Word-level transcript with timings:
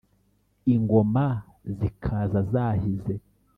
ingoma 0.75 1.25
zikaza 1.77 2.39
zahize, 2.51 3.13